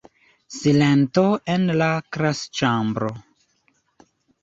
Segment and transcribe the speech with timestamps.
[0.59, 1.27] Silento
[1.57, 3.15] en la klasĉambro.